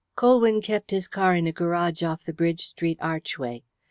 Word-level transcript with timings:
Colwyn 0.15 0.61
kept 0.63 0.89
his 0.89 1.07
car 1.07 1.35
in 1.35 1.45
a 1.45 1.51
garage 1.51 2.01
off 2.01 2.23
the 2.23 2.33
Bridge 2.33 2.65
Street 2.65 2.97
archway. 2.99 3.61